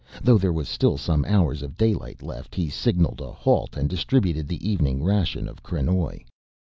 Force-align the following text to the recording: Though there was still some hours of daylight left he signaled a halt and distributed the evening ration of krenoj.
Though 0.23 0.39
there 0.39 0.51
was 0.51 0.67
still 0.67 0.97
some 0.97 1.23
hours 1.25 1.61
of 1.61 1.77
daylight 1.77 2.23
left 2.23 2.55
he 2.55 2.69
signaled 2.69 3.21
a 3.21 3.31
halt 3.31 3.77
and 3.77 3.87
distributed 3.87 4.47
the 4.47 4.67
evening 4.67 5.03
ration 5.03 5.47
of 5.47 5.61
krenoj. 5.61 6.25